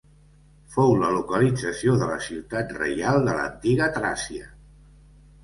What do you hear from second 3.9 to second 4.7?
Tràcia.